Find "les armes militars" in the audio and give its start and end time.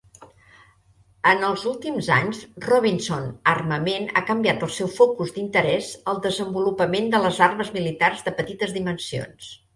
7.29-8.27